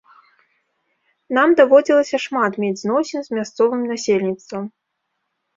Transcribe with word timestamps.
Нам 1.37 1.49
даводзілася 1.59 2.17
шмат 2.25 2.57
мець 2.63 2.81
зносін 2.83 3.19
з 3.29 3.39
мясцовым 3.39 3.81
насельніцтвам. 3.91 4.63